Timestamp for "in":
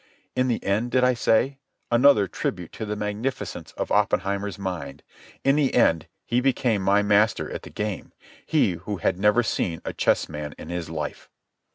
0.35-0.47, 5.43-5.57, 10.57-10.69